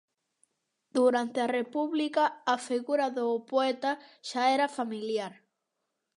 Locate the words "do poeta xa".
3.17-4.43